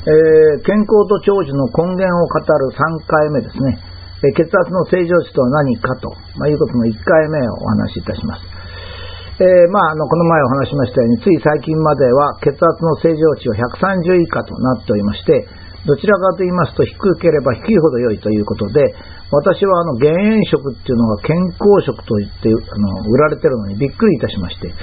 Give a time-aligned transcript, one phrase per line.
[0.00, 3.76] えー、健康と長寿の根源を語る3回目ですね、
[4.24, 6.08] えー、血圧の正常値とは何かと、
[6.40, 8.60] まあ、いうことの1回目をお話しいたします。
[9.40, 13.56] えー、まあ、あの、この前お話しましたように、つい最近までは血圧の正常値は
[13.96, 15.48] 130以下となっておりまして、
[15.86, 18.84] どちらかと言いますと低ければ低いほど良いということで、
[19.32, 24.74] 私はあの減塩食っていうのが健康食と言ってあの売られてるのにびっくりいたしまして、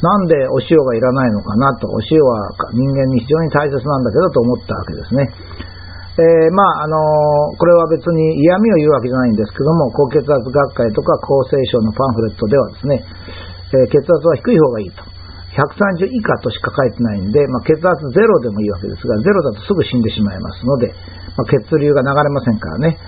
[0.00, 5.28] なんでお塩がいらないのかなと、お塩は人間に非常に大切なんだけどと思ったわけですね。
[6.20, 13.04] えー、まあ、あのー、これは別に嫌味を言うわけじゃないんですけども、高血圧学会とか厚生省のパンフレットではですね、
[13.72, 15.04] えー、血圧は低い方がいいと。
[15.50, 20.92] 130以下としか書いてないんで、まあ、血圧ゼロでもいいわけですが、ゼロだとすぐ死んでしまいますので、
[21.36, 22.98] まあ、血流が流れませんからね。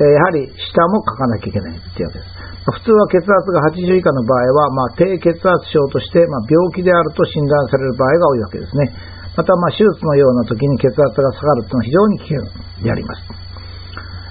[0.00, 2.37] えやはり下も書かなきゃいけないっていうわけです。
[2.72, 8.92] 普通は血圧が80以下の場合は、まあ、低血圧症として、まあ、病気であると診断される場合が多いわけですね。
[9.36, 13.48] また、まあ、手術のような時に血圧が下がるというのは非常に危険であります。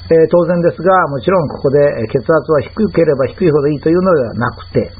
[0.08, 1.80] えー、当然ですが、もちろんここで
[2.12, 4.92] 血圧は低ければ低いほどいいというのではなくて、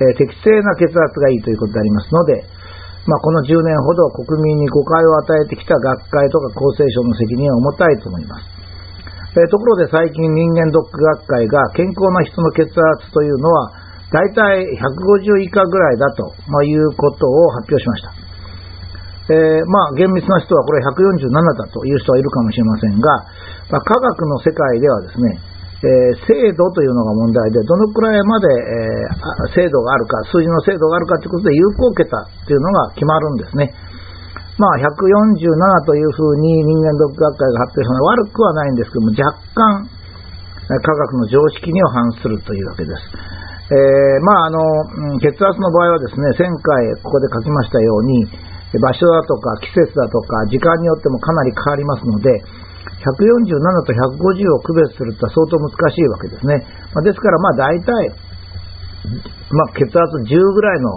[0.00, 2.44] えー、適正な血圧がいいということでありますので、
[3.06, 8.53] まあ、この10年ほど国民に誤解を与えてきた学会とか厚生省の責任は重たいと思います。
[9.34, 13.72] えところで最近人間ドック学会が健康な人の血圧というのは
[14.14, 18.24] 大体150以下ぐらいだと、まあ、いうことを発表しました。
[19.24, 23.24] えー、まあ、厳密な人はこれ147だという人はいるかもしれませんが、
[23.72, 25.40] まあ、科学の世界ではですね、
[25.82, 33.72] えー、精度というのが問題で、どのくらいまで、えー、精度があるか、数字の精度があるかということで有効桁というのが決まるんですね。
[34.54, 34.86] まあ、147
[35.86, 39.90] というふうに人間ドック学会が発表したのは悪くはないんですけども、若干、
[40.68, 43.02] 科学の常識には反するというわけです。
[43.64, 48.26] えー、まあ、あの、血圧の場合はですね、前回ここで書きましたように、
[48.78, 52.30] 場所だとか季節だとか時間によってもかなり変わりますので、
[53.02, 56.66] 147と150を区別するとは相当難しいわけですね。
[56.94, 58.08] まあ、ですから、まあ大体、
[59.50, 59.98] まあ、血圧
[60.30, 60.96] 10ぐらいの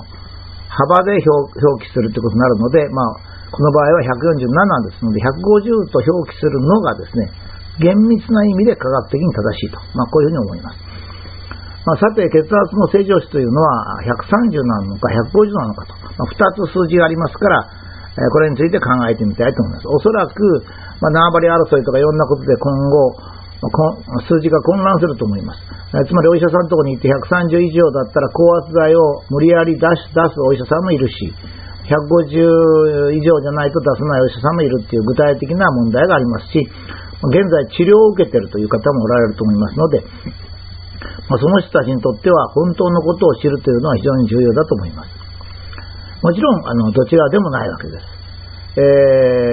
[0.70, 7.32] 幅で表記するということになるので、まあ、この場合は147ですので、150と表記するのがですね、
[7.80, 10.80] 厳密な意味で科学的に正しいと、まあ、こういうふうに思います。
[11.86, 17.64] まあ、さて、血圧の正常値というのは130なのか150なのかと、まあ、2つ数字がありますから、
[18.34, 19.88] これについて考えてみたいと思います。
[19.88, 20.34] おそらく、
[21.00, 23.16] まあ、縄張り争いとかいろんなことで今後、
[24.28, 25.62] 数字が混乱すると思います。
[26.06, 31.34] つまりお医者さんのところに行って130以上だったら高圧剤を無理やり出すお医者さんもいるし、
[31.88, 40.04] 150以上じゃないと出さないお医者さんもいるっていう具体的な問題がありますし、現在治療を受けているという方もおられると思いますので、
[41.32, 45.10] まあ、その人たちにとっては本当のことを知るというのは非常に重要だと思います。
[46.24, 48.18] もちろん、あの、どちらでもないわけです。
[48.78, 48.82] え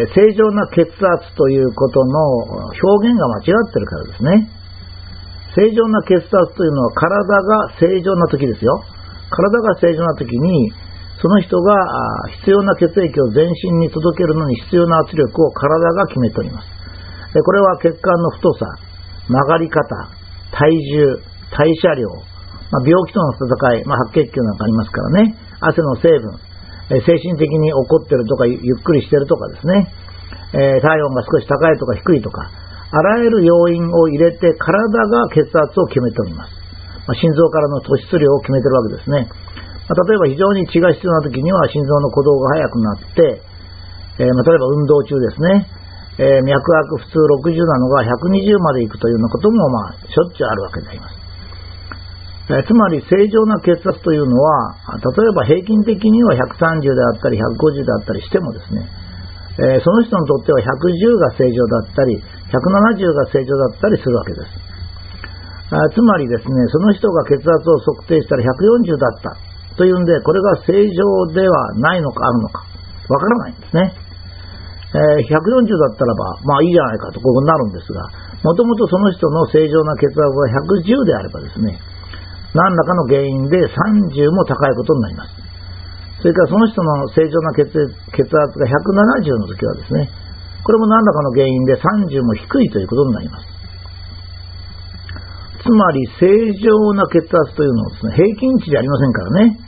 [0.05, 2.21] ー、正常な血圧ということの
[2.69, 4.51] 表現が間違ってるからですね。
[5.56, 8.83] 正常な血圧というのは体が正常な時ですよ。
[9.31, 10.72] 体が正常な時に
[11.25, 11.73] その人が
[12.45, 16.69] 必要な血液を全身に届けるのに必要な圧力を体が決めております。
[17.33, 18.69] これは血管の太さ、
[19.33, 19.89] 曲がり方、
[20.53, 21.17] 体重、
[21.49, 22.13] 代謝量、
[22.69, 26.37] まあ、病気との戦い、まあ、白血球なんかありますからね、汗の成分、
[26.93, 29.89] 精神的に怒ってるとか、ゆっくりしてるとかですね、
[30.53, 32.53] え、体温が少し高いとか低いとか、
[32.93, 36.53] あらゆる要因を入れて体が血圧を決めております。
[37.09, 39.29] まあ、心臓からの突出量を決めてるわけですね。
[39.84, 43.43] 例えば非常に血が必要な時には心臓の鼓動が速くなって、
[44.17, 45.69] えー、まあ、例えば運動中ですね、
[46.17, 51.21] えー、脈拍普通60なのが120までいくというようなことも、まあ、しょっちゅうあるわけであります。
[52.45, 58.89] えー、つまり正常な血圧というのは、例えば平均的には130であったり150であったりしてもですね、
[59.55, 64.75] えその人にとっては110が正常だったり、170が正常だったりするわけです。
[65.95, 69.44] つまりですね、その人が血圧を測定したら140だった
[69.77, 72.62] というんで、これが正常ではないのかあるのか、
[73.09, 73.95] わからないんですね。
[74.95, 78.07] えー、140だったらば、まあいいじゃないかとこうなるんですが、
[78.47, 80.31] もともとその人の正常な血圧が
[80.87, 81.75] 110であればですね、
[82.54, 85.34] 何らかの原因で30も高いことになります。
[86.22, 90.09] それからその人の正常な血血圧が170の時はですね、
[90.63, 93.54] これも何らかの原因で30も低いということになります。
[95.65, 96.28] つまり正
[96.60, 99.59] 常な血圧というのはですね、平均値じゃありませんからね。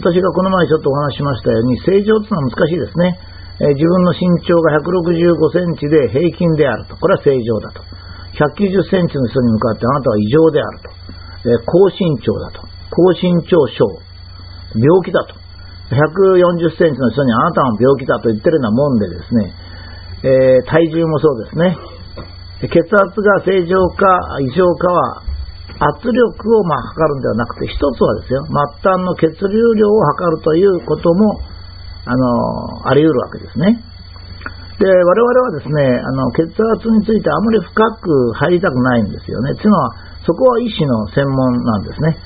[0.00, 3.20] 私がこの前ちょっとお話ししましたように、正常というのは難しいですね。
[3.60, 6.96] え、自分の身長が165センチで平均であると。
[6.96, 7.84] これは正常だと。
[8.32, 10.88] 190センチの人に向かってあなたは異常であると。
[11.52, 12.64] え、高身長だと。
[12.88, 13.84] 高身長症。
[14.72, 15.36] 病気だと。
[15.92, 19.52] 140センチの人にあなたは病気だと言ってるようなもんでですね、
[20.22, 21.76] えー、体重もそうですね。
[22.62, 25.29] 血圧が正常か異常かは
[25.78, 31.40] 圧力をまあ測るんではなくて、一つはですよ、末端の血流量を測るということも、
[32.04, 33.84] あの、あり得るわけですね。
[34.80, 39.54] で、我々はですね、あの、血圧についてあまり深く入りたくないんですよね。
[39.54, 39.92] というのは、
[40.24, 42.16] そこは医師の専門なんですね。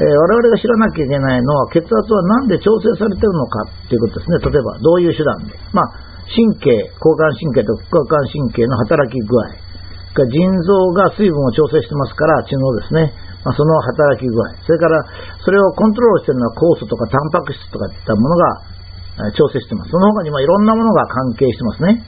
[0.00, 4.38] えー、我々が知らなきゃいけないのは、血圧は何で調整されてるのかっていうことですね。
[4.40, 5.52] 例えば、どういう手段で。
[5.76, 5.92] まあ、
[6.32, 9.69] 神経、交感神経と副交感神経の働き具合。
[10.14, 13.14] 腎臓が水分を調整してますから、血のですね、
[13.44, 15.00] まあ、その働き具合、それから
[15.44, 19.90] それをコントロールしているのは酵素とかタンパク質とかいったものが調整してます。
[19.90, 22.04] その他にもいろんなものが関係してますね。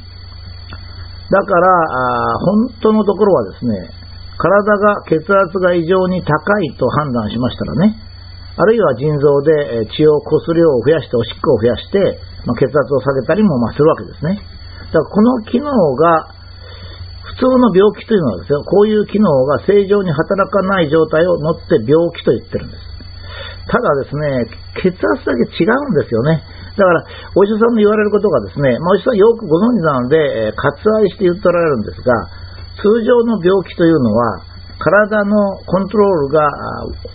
[1.31, 1.69] だから、
[2.38, 3.88] 本当のところはですね、
[4.37, 7.96] 体が血圧が異常に高いと判断しましたらね、
[8.56, 14.37] あるいは腎臓で血をこす量を増やして、おしっこを増やして、まあ、血圧を下げたりもまするわけですね。
[14.93, 16.28] だからこの機能が
[17.42, 22.92] 通の病気というのはですよ、こういう機能が正常に働かない状態をもって病気と言ってるんです。
[23.66, 24.46] ただですね、
[24.78, 26.42] 血圧だけ違うんですよね。
[26.78, 27.04] だから、
[27.34, 30.16] お医者さんの言われることがですね、まあ、お医者さんよくご存知なので、
[30.48, 30.72] え割
[31.02, 32.14] 愛して言っておられるんですが、
[32.80, 34.40] 通常の病気というのは、
[34.78, 36.48] 体のコントロールが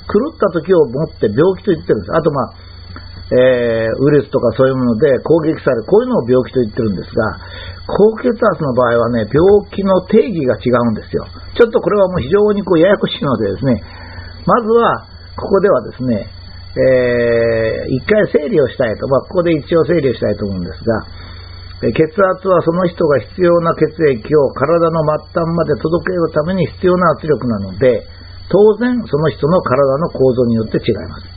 [0.07, 2.15] 狂った時をもって病気と言ってるんです。
[2.15, 2.66] あと、まあ、
[3.27, 7.23] えー、ウイルスとかそういうもので攻撃される、こういうのを病気と言ってるんですが、
[7.87, 11.27] 高血圧の場合はね、病気の定義が違うんですよ。
[11.55, 13.83] ちょっとこれはもう非常にこうややこしいのでですね、
[14.45, 16.27] まずは、ここではですね、
[16.77, 21.05] えー、一回整理をしたいと、まあ、ここで一応整理をしたいと思うんですが、
[21.93, 28.07] 血圧はその人が必要な血液を体の末端まで届けるために必要な圧力なので、
[28.49, 31.36] 当然その人の体の構造によって違います。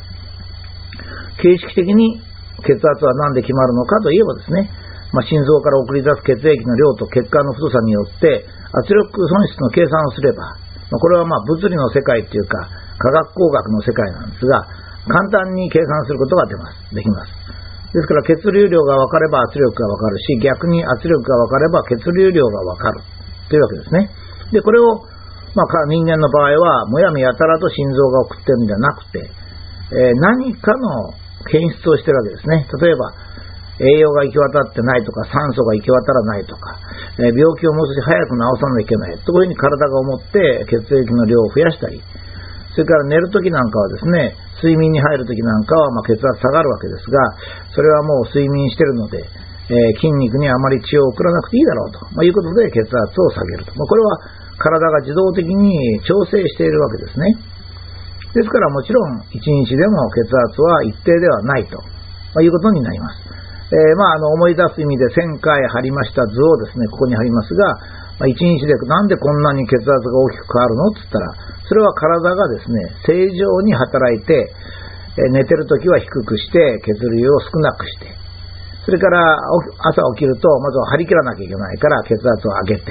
[1.38, 2.18] 形式的に
[2.66, 4.70] 血圧は何で決まるのかといえばですね、
[5.12, 10.42] まあ、心臓から送り出す血液の量と血管の太さによって圧力損失の計算をすれば、
[10.90, 12.68] まあ、これはまあ物理の世界っていうか
[13.00, 14.66] 科学工学の世界なんですが、
[15.08, 16.94] 簡単に計算することが出ます。
[16.94, 17.32] できます。
[17.90, 23.02] ですから血流量が分かれば圧力が分かるし、逆に圧力が分かれば血流量が分かる
[23.48, 24.10] というわけですね。
[24.52, 25.02] で、これを、
[25.56, 29.30] まあ、人間の場合は、むやみやたらと心臓が送ってるんじゃなくて、
[29.90, 31.14] え、何かの
[31.50, 32.66] 検出をしてるわけですね。
[32.80, 33.10] 例えば、
[33.80, 36.76] 栄養が行き渡ってないとか、酸素が行き渡らないとか、
[37.18, 39.18] え病気をもう少し早く治さなきゃいけない。
[39.24, 42.00] というふうに体が思って血液の量を増やしたり、
[42.76, 47.18] それから寝るときなんかはですね、睡眠に入るときなんかはま血圧下がるわけですが、
[47.72, 49.24] それはもう睡眠してるので、
[49.70, 53.72] え、筋肉にあまり血を送らなくていいだろうと、ま、いうことで血圧を下げると。
[53.78, 54.18] ま、これは
[54.58, 57.49] 体が自動的に調整しているわけですね。
[58.34, 61.82] ですからもちろん1日でも血圧は一定ではないと、
[62.34, 63.40] まいうことになります。
[63.70, 67.78] えー、まあ、あの思い出す意味で1000回貼りました図をですね、ここに貼りますが、
[68.18, 71.26] まあ、1日でなんでこんなに血圧が大きく変わるのって言ったら、
[71.70, 72.74] それは体がですね、
[73.06, 78.10] 正常に働いて、えー、寝てる時は低くして、血流を少なくして、
[78.86, 79.38] それから
[79.86, 82.90] 朝起きると、まずは張り切らなきゃいけないから血圧を上げて、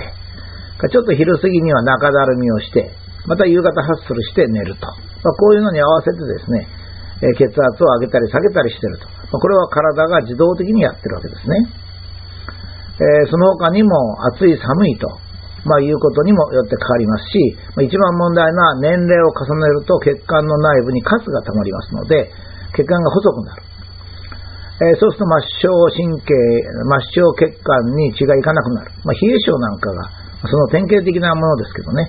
[0.87, 2.91] ちょっと昼過ぎには中だるみをして、
[3.27, 5.08] また夕方ハッスルして寝ると。
[5.23, 6.67] まあ、こういうのに合わせてですね、
[7.19, 9.07] え血圧を上げたり下げたりしてると。
[9.31, 11.89] ま、これは体が自動的にやってるわけですね。
[12.99, 13.91] えー、その他にも
[14.35, 15.07] 暑い寒いと、
[15.67, 17.39] まあ、いうことにもよって変わりますし、
[17.75, 22.31] まあ、一番問題な年齢を重ねると血管の内部にカスが溜まりますので、
[22.75, 23.63] 血管が細くなる。
[24.79, 26.31] えー、そうすると末梢神経、
[27.11, 28.91] 末梢血管に血がいかなくなる。
[29.03, 30.07] まあ、冷え性なんかが、
[30.47, 32.07] その典型的なものですけどね。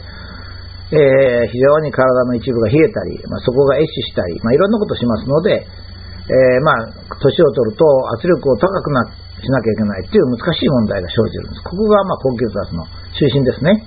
[0.90, 6.76] えー、非常に体の一部が冷えたり、まあ、そこが壊死したり、まあ、いろんなことしますので、えー、まあ、
[7.18, 9.06] 年を取ると圧力を高くな
[9.40, 11.64] しなきゃいけないっていう難しい問題が生じるんです。
[11.64, 13.86] ここがまあ高血圧の中心ですね。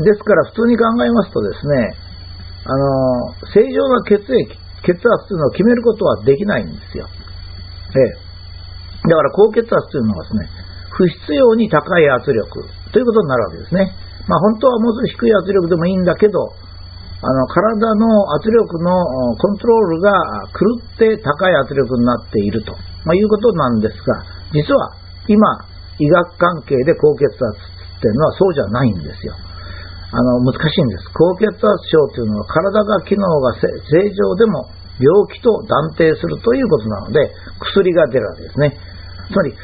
[0.00, 1.96] ですから普通に考えますとですね、
[2.64, 7.08] あの、正常な血液、血圧というのを決めることはできないんですよ。
[7.92, 9.08] ええ。
[9.08, 10.48] だから高血圧というのはですね、
[10.96, 13.92] 不必要に高い圧力ということになるわけですね。
[14.28, 16.54] まあ、本当はもう少し低い圧力でもいいんだけど、
[17.22, 18.90] あの体の圧力の
[19.38, 20.10] コントロールが
[20.58, 22.74] 狂って高い圧力になっていると、
[23.06, 24.90] まあ、いうことなんですが、実は
[25.28, 25.46] 今、
[25.98, 29.34] 医学関係で高血圧っていうのはそうじゃないんですよ。
[30.12, 31.08] あの難しいんです。
[31.14, 33.70] 高血圧症というのは体が機能が正
[34.12, 38.76] 常でも病気と断定するということなので、薬が出るわけですね。
[39.30, 39.54] つまり、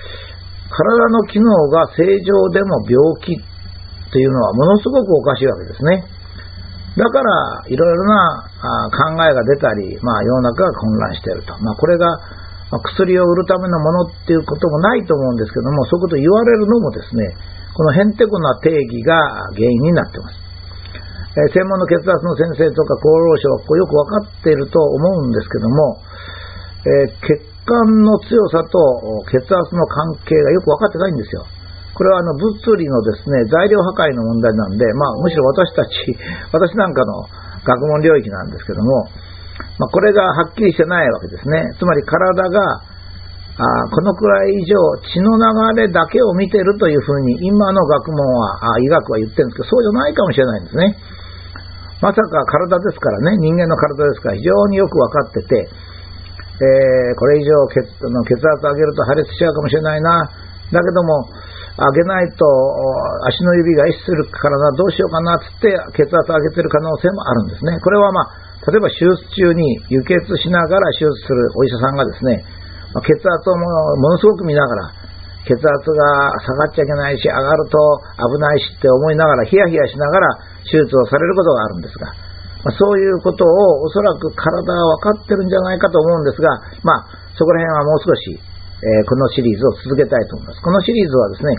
[0.71, 3.37] 体の機能が正常でも病気
[4.09, 6.05] っていうのはものすごくおかしいわけですね。
[6.97, 8.43] だから、いろいろな
[8.91, 11.55] 考えが出たり、まあ、世の中が混乱していると。
[11.63, 12.11] まあ、これが、
[12.83, 17.25] 薬を売るためのものっていうこともないと思うんですけども、そういうことを言われるのもですね、
[17.73, 19.15] このへんてこな定義が
[19.55, 20.37] 原因になってます。
[21.39, 26.03] えー、専門の血圧の先生とか厚労省はこうよく分かっていると思うんですけども、
[26.83, 31.47] えー、血管の強さと血圧の関係がよく分かってないんですよ。
[31.99, 35.91] これはあの物理のですね、材料破壊の問題なんで、まあむしろ私たち、
[36.55, 37.27] 私なんかの
[37.67, 39.11] 学問領域なんですけども、
[39.83, 41.75] まあ、これがはっきりしてないわけですね。
[41.75, 42.63] つまり体が
[43.59, 45.35] あこのくらい以上血の
[45.75, 50.95] 流れだけを見てるというふうに今の学問はあ医学は言ってるんですけどそうじゃないかもしれないんですね。
[51.99, 60.31] まさか体ですからね人間の体ですから非常によく分かってて、えー、これ以上血の血圧上げると破裂しちゃうかもしれないな
[60.71, 61.27] だけども
[61.79, 62.43] 上げないと
[63.31, 67.79] 足の指が壊死するからなどうしようかなっつって血圧上げてる可能性もあるんですね。
[67.79, 72.45] これはまあ例えば手術中に輸血しながら手術するお医者さんがですね、
[73.01, 74.93] 血圧をものすごく見ながら、
[75.47, 77.79] 血圧が下がっちゃいけないし、上がると
[78.19, 80.29] 危ないしって思いながら、ヒヤヒヤしながら
[80.69, 82.13] 手術をされることがあるんですが、
[82.77, 86.51] そういうことをおそらく体は分かってるんじゃないかと思うんですが、
[86.83, 87.07] まあ、
[87.39, 88.37] そこら辺はもう少し、
[88.79, 90.63] え、このシリーズを続けたいと思います。
[90.63, 91.51] このシリーズはですね、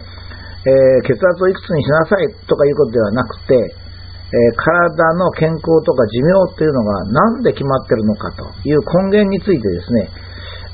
[0.67, 10.11] えー、血圧をいくつにしなさいとかいうことではなくて、えー、体の健康とか寿命というのがなんで決まってるのかという根源についてですね、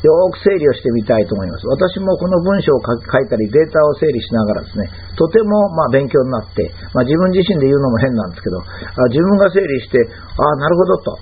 [0.05, 1.65] よく整理をしてみたいと思います。
[1.65, 4.85] 私もこの文章を書いたりデータを整理しながらですね、
[5.17, 11.17] とてもま勉強になって、まあ、自分自身で言うのも変なんですけど、あ自分が整理して、ああ、なるほどと、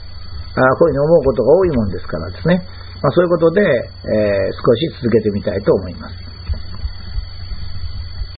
[0.59, 2.65] あこういうふうに思うことが多いもんですからですね、
[3.03, 6.32] まあ、そういうことで、えー、少し続けてみたいと思います。